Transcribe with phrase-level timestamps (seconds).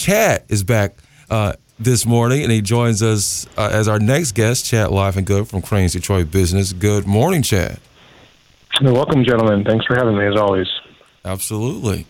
[0.00, 0.94] Chad is back
[1.28, 4.88] uh, this morning, and he joins us uh, as our next guest, Chad
[5.26, 6.72] Good from Crain's Detroit Business.
[6.72, 7.78] Good morning, Chad.
[8.80, 9.62] Welcome, gentlemen.
[9.62, 10.68] Thanks for having me, as always.
[11.22, 12.06] Absolutely.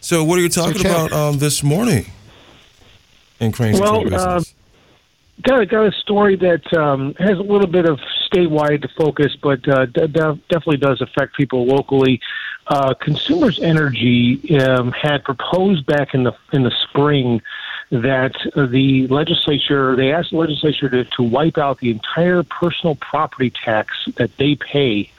[0.00, 2.06] So, what are you talking so about um, this morning
[3.40, 4.53] in Crain's well, Detroit Business?
[5.44, 8.00] Got got a story that um, has a little bit of
[8.32, 12.22] statewide focus, but uh, d- definitely does affect people locally.
[12.66, 17.42] Uh, Consumers Energy um, had proposed back in the in the spring
[17.90, 23.50] that the legislature they asked the legislature to, to wipe out the entire personal property
[23.50, 25.10] tax that they pay.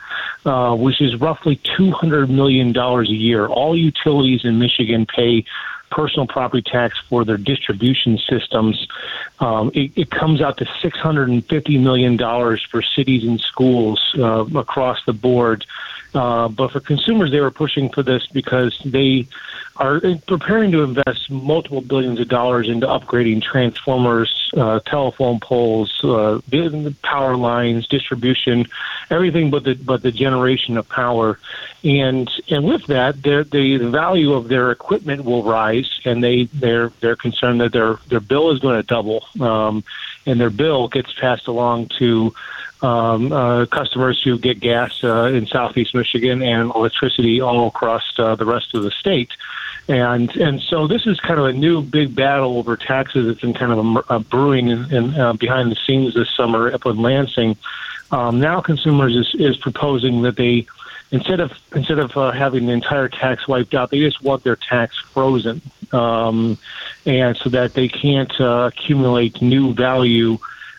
[0.46, 3.48] Uh, which is roughly $200 million a year.
[3.48, 5.44] All utilities in Michigan pay
[5.92, 8.88] personal property tax for their distribution systems.
[9.40, 15.14] Um, it, it, comes out to $650 million for cities and schools uh, across the
[15.14, 15.66] board.
[16.14, 19.28] Uh, but for consumers, they were pushing for this because they
[19.76, 26.40] are preparing to invest multiple billions of dollars into upgrading transformers, uh, telephone poles, uh,
[27.04, 28.66] power lines, distribution,
[29.10, 31.38] everything but the but the generation of power,
[31.86, 36.92] and and with that, the the value of their equipment will rise, and they they're
[37.00, 39.84] they're concerned that their their bill is going to double, um,
[40.26, 42.34] and their bill gets passed along to
[42.82, 48.36] um, uh, customers who get gas uh, in southeast Michigan and electricity all across uh,
[48.36, 49.30] the rest of the state.
[49.88, 53.54] And and so this is kind of a new big battle over taxes that's been
[53.54, 56.98] kind of a, a brewing in, in, uh, behind the scenes this summer up in
[56.98, 57.56] Lansing.
[58.12, 60.66] Um, now, consumers is, is proposing that they
[61.12, 64.56] instead of instead of uh, having the entire tax wiped out, they just want their
[64.56, 65.62] tax frozen,
[65.92, 66.58] um,
[67.06, 70.38] and so that they can't uh, accumulate new value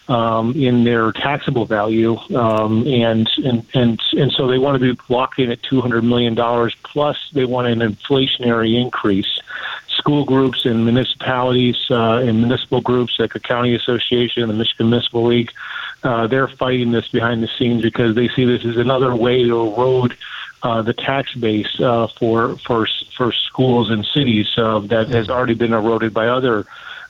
[0.09, 5.01] um, in their taxable value, um, and, and and and so they want to be
[5.09, 6.75] locked in at two hundred million dollars.
[6.83, 9.39] Plus, they want an inflationary increase.
[9.89, 15.25] School groups and municipalities uh, and municipal groups like the County Association the Michigan Municipal
[15.25, 15.53] League,
[16.07, 19.67] uh, they're fighting this behind the scenes because they see this as another way to
[19.67, 20.17] erode
[20.63, 25.55] uh, the tax base uh, for for for schools and cities uh, that has already
[25.55, 26.67] been eroded by other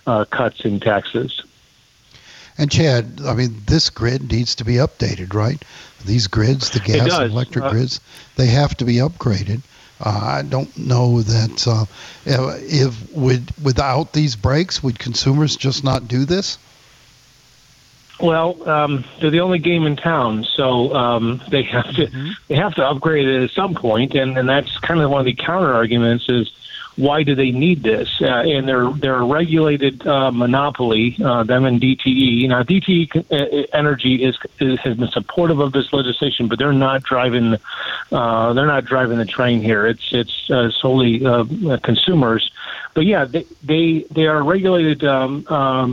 [0.07, 1.43] uh, cuts in taxes.
[2.59, 5.63] And Chad, I mean, this grid needs to be updated, right?
[6.07, 8.01] These grids, the gas and electric uh, grids,
[8.37, 9.61] they have to be upgraded.
[10.01, 11.85] Uh, I don't know that uh,
[12.25, 16.59] if would without these breaks, would consumers just not do this?
[18.19, 22.31] Well, um, they're the only game in town, so um, they have to mm-hmm.
[22.49, 25.27] they have to upgrade it at some point, and, and that's kind of one of
[25.27, 26.51] the counter arguments is
[26.97, 28.09] why do they need this?
[28.21, 31.17] Uh, and they're they're a regulated uh, monopoly.
[31.23, 32.49] Uh, them and DTE.
[32.49, 37.03] Now DTE uh, Energy is, is, has been supportive of this legislation, but they're not
[37.03, 37.57] driving.
[38.11, 39.87] Uh, they're not driving the train here.
[39.87, 41.45] It's it's uh, solely uh,
[41.83, 42.51] consumers.
[42.97, 45.45] But yeah, they they, they are regulated um,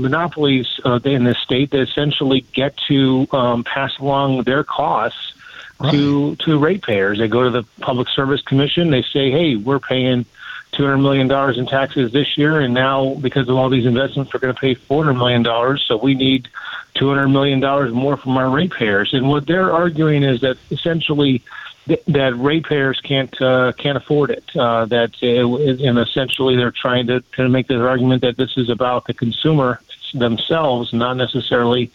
[0.02, 5.34] monopolies in this state that essentially get to um, pass along their costs.
[5.82, 5.92] Right.
[5.92, 8.90] To to ratepayers, they go to the Public Service Commission.
[8.90, 10.26] They say, "Hey, we're paying
[10.72, 14.54] $200 million in taxes this year, and now because of all these investments, we're going
[14.54, 15.78] to pay $400 million.
[15.80, 16.48] So we need
[16.96, 17.60] $200 million
[17.94, 19.14] more from our ratepayers.
[19.14, 21.44] And what they're arguing is that essentially
[21.88, 24.44] th- that ratepayers can't uh, can't afford it.
[24.56, 29.06] Uh, that uh, and essentially they're trying to, make the argument that this is about
[29.06, 29.80] the consumer
[30.14, 31.92] themselves, not necessarily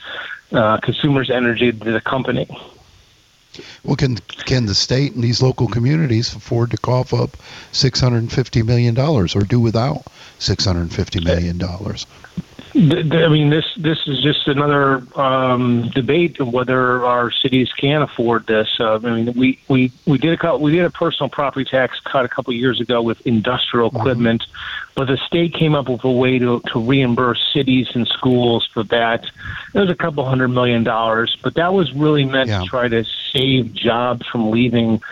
[0.52, 2.46] uh, consumers' energy to the company.
[3.82, 7.36] Well, can can the state and these local communities afford to cough up
[7.72, 10.04] six hundred and fifty million dollars, or do without
[10.38, 12.06] six hundred and fifty million dollars?
[12.74, 18.46] I mean, this this is just another um, debate of whether our cities can afford
[18.46, 18.68] this.
[18.78, 22.24] Uh, I mean, we, we, we did a we did a personal property tax cut
[22.24, 23.98] a couple of years ago with industrial mm-hmm.
[23.98, 24.44] equipment,
[24.94, 28.82] but the state came up with a way to to reimburse cities and schools for
[28.84, 29.24] that.
[29.74, 32.60] It was a couple hundred million dollars, but that was really meant yeah.
[32.60, 35.02] to try to save jobs from leaving,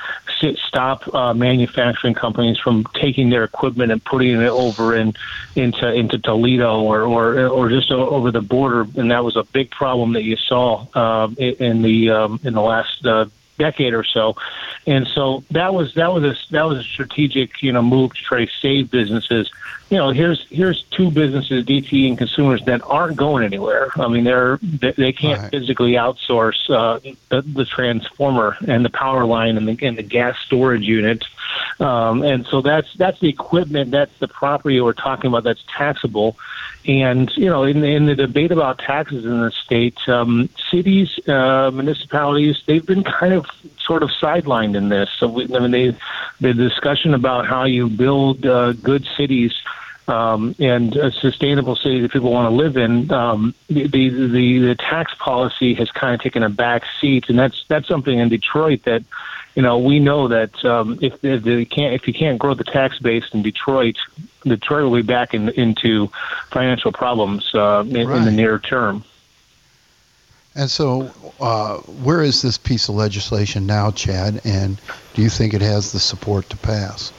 [0.66, 5.14] stop uh, manufacturing companies from taking their equipment and putting it over in
[5.54, 9.70] into into Toledo or or or just over the border, and that was a big
[9.70, 13.26] problem that you saw uh, in the um, in the last uh,
[13.58, 14.36] decade or so.
[14.86, 18.22] And so that was that was a that was a strategic you know move to
[18.22, 19.50] try to save businesses.
[19.90, 23.90] You know, here's here's two businesses, DT and consumers, that aren't going anywhere.
[23.96, 25.50] I mean, they're they, they can't right.
[25.50, 26.98] physically outsource uh,
[27.28, 31.24] the, the transformer and the power line and the, and the gas storage unit.
[31.78, 36.36] Um, and so that's that's the equipment, that's the property we're talking about that's taxable.
[36.86, 41.18] And you know, in the, in the debate about taxes in the state, um, cities,
[41.28, 43.46] uh, municipalities, they've been kind of
[43.78, 45.10] sort of sidelined in this.
[45.18, 45.96] So we, I mean, they,
[46.40, 49.52] the discussion about how you build uh, good cities
[50.08, 54.58] um, and a sustainable city that people want to live in, um, the, the, the
[54.58, 58.28] the tax policy has kind of taken a back seat, and that's that's something in
[58.28, 59.02] Detroit that
[59.56, 62.62] you know, we know that um, if, if they can't, if you can't grow the
[62.62, 63.96] tax base in Detroit,
[64.44, 66.08] Detroit will be back in, into
[66.50, 68.18] financial problems uh, in, right.
[68.18, 69.02] in, the near term.
[70.54, 71.10] And so,
[71.40, 74.42] uh, where is this piece of legislation now, Chad?
[74.44, 74.78] And
[75.14, 77.12] do you think it has the support to pass?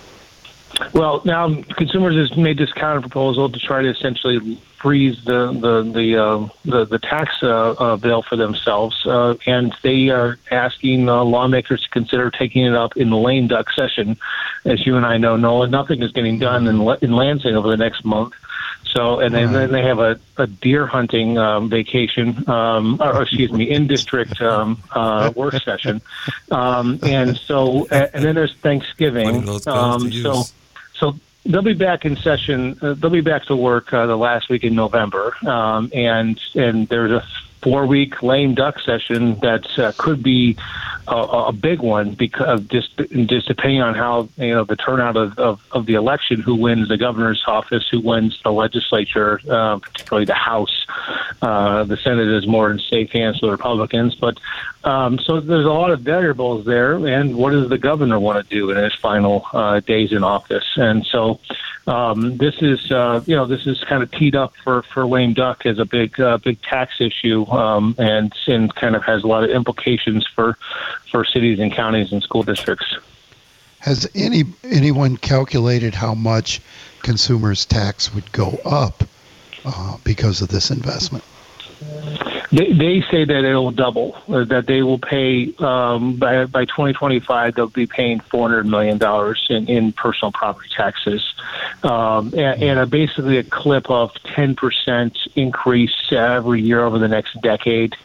[0.93, 5.83] Well, now consumers has made this counter proposal to try to essentially freeze the the
[5.83, 11.09] the uh, the, the, tax uh, uh, bill for themselves, uh, and they are asking
[11.09, 14.17] uh, lawmakers to consider taking it up in the lame duck session.
[14.63, 17.75] As you and I know, Nolan, nothing is getting done in in Lansing over the
[17.75, 18.33] next month.
[18.85, 23.51] So, and then, then they have a, a deer hunting um, vacation, um, or excuse
[23.51, 26.01] me, in district um, uh, work session,
[26.51, 29.49] um, and so, and then there's Thanksgiving.
[29.67, 30.43] Um, so,
[30.93, 32.77] so they'll be back in session.
[32.81, 36.87] Uh, they'll be back to work uh, the last week in November, um, and and
[36.89, 37.25] there's a
[37.61, 40.57] four week lame duck session that uh, could be
[41.07, 45.37] a, a big one because just just depending on how you know the turnout of,
[45.39, 50.25] of, of the election, who wins the governor's office, who wins the legislature, uh, particularly
[50.25, 50.85] the House.
[51.41, 54.37] Uh, the Senate is more in safe hands for the Republicans, but
[54.83, 56.95] um, so there's a lot of variables there.
[57.07, 60.65] And what does the governor want to do in his final uh, days in office?
[60.75, 61.39] And so
[61.87, 65.33] um, this is uh, you know this is kind of teed up for for lame
[65.33, 69.27] duck as a big uh, big tax issue, um, and and kind of has a
[69.27, 70.57] lot of implications for
[71.09, 72.97] for cities and counties and school districts.
[73.79, 76.61] Has any anyone calculated how much
[77.03, 79.03] consumers' tax would go up
[79.63, 81.23] uh, because of this investment?
[82.51, 84.17] They, they say that it'll double.
[84.27, 87.55] Uh, that they will pay um, by by 2025.
[87.55, 91.33] They'll be paying 400 million dollars in, in personal property taxes,
[91.83, 97.09] um, and, and a, basically a clip of 10 percent increase every year over the
[97.09, 97.95] next decade.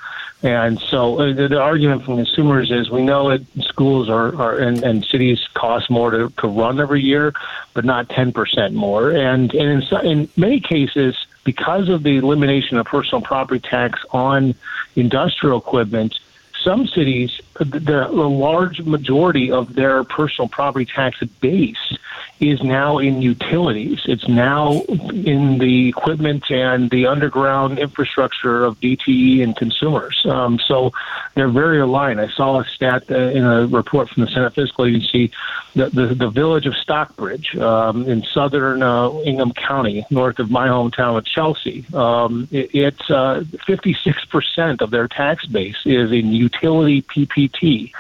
[0.43, 4.59] And so uh, the, the, argument from consumers is we know that schools are, are
[4.59, 7.33] and, and cities cost more to, to run every year,
[7.75, 9.11] but not 10% more.
[9.11, 14.55] And, and in, in many cases, because of the elimination of personal property tax on
[14.97, 16.19] industrial equipment,
[16.63, 21.97] some cities, the, the large majority of their personal property tax base
[22.41, 24.01] is now in utilities.
[24.05, 30.25] It's now in the equipment and the underground infrastructure of DTE and consumers.
[30.25, 30.93] Um, so
[31.35, 32.21] they're very aligned.
[32.21, 35.33] I saw a stat uh, in a report from the Senate Fiscal Agency
[35.75, 40.69] that the, the village of Stockbridge um, in southern uh, Ingham County, north of my
[40.69, 47.03] hometown of Chelsea, um, it, it's uh, 56% of their tax base is in utility
[47.03, 47.93] PPT.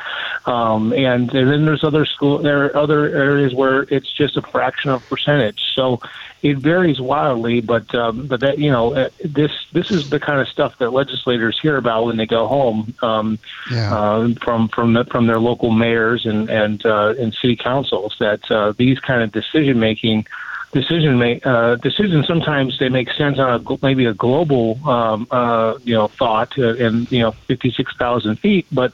[0.44, 4.42] Um, and, and then there's other school, there are other areas where it's just a
[4.42, 5.62] fraction of percentage.
[5.74, 6.00] So
[6.42, 10.40] it varies wildly, but um, but that you know uh, this this is the kind
[10.40, 13.38] of stuff that legislators hear about when they go home um,
[13.70, 13.94] yeah.
[13.94, 18.50] uh, from from the, from their local mayors and and uh, and city councils that
[18.50, 20.26] uh, these kind of decision making
[20.72, 25.78] decision make uh, decisions sometimes they make sense on a maybe a global um, uh,
[25.84, 28.92] you know thought uh, and you know fifty six thousand feet, but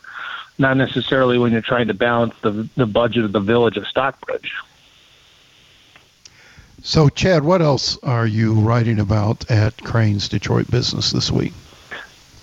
[0.59, 4.53] not necessarily when you're trying to balance the the budget of the village of Stockbridge.
[6.83, 11.53] So, Chad, what else are you writing about at Crain's Detroit Business this week?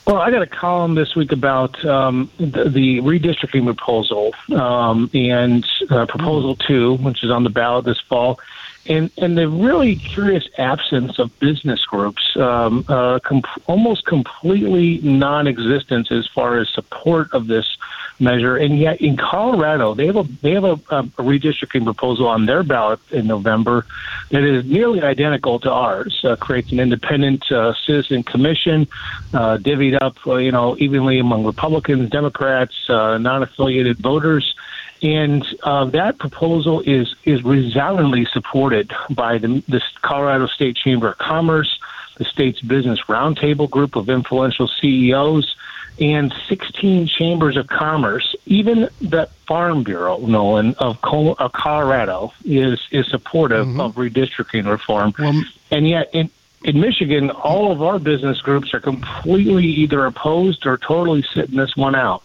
[0.06, 5.66] Well, I got a column this week about um, the, the, redistricting proposal um, and
[5.90, 8.40] uh, proposal two, which is on the ballot this fall,
[8.86, 16.12] and and the really curious absence of business groups, um, uh, com- almost completely non-existence
[16.12, 17.76] as far as support of this
[18.20, 18.58] measure.
[18.58, 22.64] And yet, in Colorado, they have a they have a, a redistricting proposal on their
[22.64, 23.86] ballot in November
[24.32, 26.24] that is nearly identical to ours.
[26.24, 28.88] Uh, creates an independent uh, citizen commission,
[29.34, 34.56] uh, divvied up, uh, you know, evenly among Republicans, Democrats, uh, non-affiliated voters.
[35.02, 41.18] And uh, that proposal is is resoundingly supported by the, the Colorado State Chamber of
[41.18, 41.80] Commerce,
[42.18, 45.56] the state's business roundtable group of influential CEOs,
[46.00, 48.36] and 16 chambers of commerce.
[48.46, 53.80] Even the Farm Bureau, Nolan of Colorado, is is supportive mm-hmm.
[53.80, 55.14] of redistricting reform.
[55.18, 56.30] Well, and yet, in
[56.64, 61.76] in Michigan, all of our business groups are completely either opposed or totally sitting this
[61.76, 62.24] one out.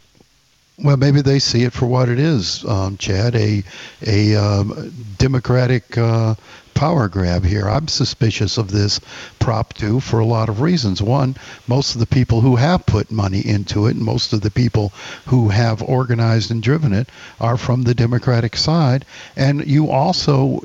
[0.83, 3.63] Well, maybe they see it for what it is, um, Chad, a
[4.07, 6.35] a um, democratic uh,
[6.81, 7.69] power grab here.
[7.69, 9.01] I'm suspicious of this
[9.39, 11.03] Prop 2 for a lot of reasons.
[11.03, 11.37] One,
[11.69, 14.91] most of the people who have put money into it, and most of the people
[15.27, 19.05] who have organized and driven it, are from the Democratic side.
[19.37, 20.63] And you also,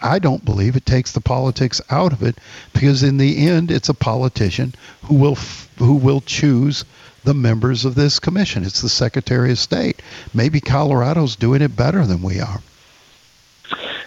[0.00, 2.38] I don't believe it takes the politics out of it
[2.72, 5.36] because in the end, it's a politician who will
[5.76, 6.86] who will choose
[7.24, 8.64] the members of this commission.
[8.64, 10.00] It's the Secretary of State.
[10.32, 12.62] Maybe Colorado's doing it better than we are.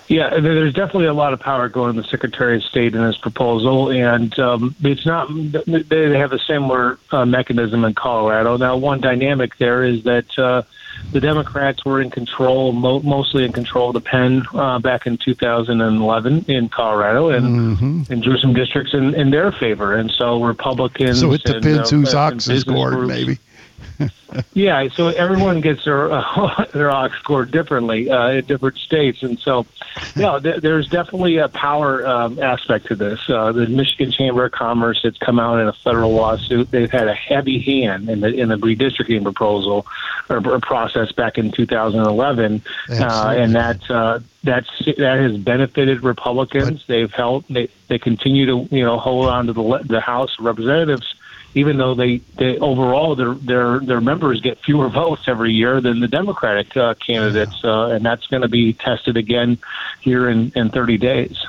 [0.07, 3.17] Yeah, there's definitely a lot of power going to the Secretary of State in this
[3.17, 5.29] proposal, and um, it's not.
[5.65, 8.57] They have a similar uh, mechanism in Colorado.
[8.57, 10.63] Now, one dynamic there is that uh,
[11.11, 15.17] the Democrats were in control, mo- mostly in control of the pen uh, back in
[15.17, 18.13] 2011 in Colorado, and mm-hmm.
[18.13, 19.95] and drew some districts in, in their favor.
[19.95, 21.21] And so Republicans.
[21.21, 23.39] So it depends and, whose ox is gored, maybe
[24.53, 29.39] yeah, so everyone gets their uh, their ox scored differently uh, in different states, and
[29.39, 29.65] so
[30.15, 33.19] yeah, th- there's definitely a power um, aspect to this.
[33.29, 36.71] Uh, the Michigan Chamber of Commerce has come out in a federal lawsuit.
[36.71, 39.85] They've had a heavy hand in the in the redistricting proposal
[40.29, 46.83] or, or process back in 2011, uh, and that uh, that's that has benefited Republicans.
[46.83, 50.37] But, They've held they they continue to you know hold on to the the House
[50.39, 51.15] of Representatives
[51.55, 55.99] even though they, they overall their their their members get fewer votes every year than
[55.99, 57.71] the Democratic uh, candidates, yeah.
[57.71, 59.57] uh, and that's going to be tested again
[60.01, 61.45] here in, in 30 days.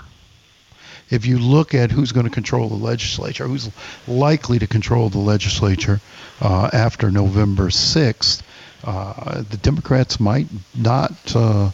[1.10, 3.70] If you look at who's going to control the legislature, who's
[4.08, 6.00] likely to control the legislature
[6.40, 8.42] uh, after November 6th,
[8.84, 11.70] uh, the Democrats might not uh,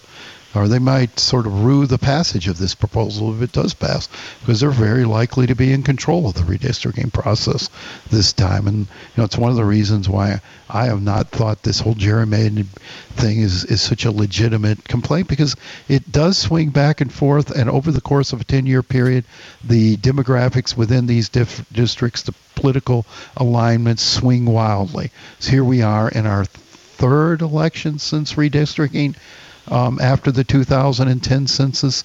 [0.55, 4.09] or they might sort of rue the passage of this proposal if it does pass,
[4.41, 7.71] because they're very likely to be in control of the redistricting process
[8.11, 8.67] this time.
[8.67, 11.95] And you know, it's one of the reasons why I have not thought this whole
[11.95, 12.67] gerrymandering
[13.11, 15.57] thing is is such a legitimate complaint because
[15.89, 19.25] it does swing back and forth, and over the course of a 10-year period,
[19.63, 25.11] the demographics within these diff- districts, the political alignments swing wildly.
[25.39, 29.17] So here we are in our third election since redistricting
[29.71, 32.05] um, after the 2010 census,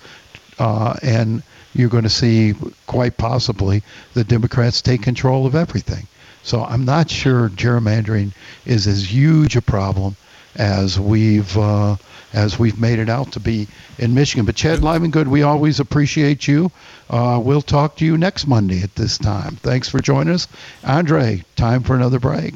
[0.60, 1.44] uh, and
[1.74, 2.56] you're going to see
[2.88, 6.08] quite possibly the Democrats take control of everything.
[6.44, 8.32] So I'm not sure gerrymandering
[8.66, 10.16] is as huge a problem
[10.56, 11.98] as we've uh,
[12.34, 13.68] as we've made it out to be
[13.98, 14.46] in Michigan.
[14.46, 16.72] But Chad Livengood, we always appreciate you.
[17.10, 19.56] Uh, we'll talk to you next Monday at this time.
[19.56, 20.48] Thanks for joining us,
[20.84, 21.44] Andre.
[21.56, 22.56] Time for another break.